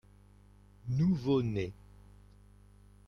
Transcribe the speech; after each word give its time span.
Nouveau-né. 0.89 1.75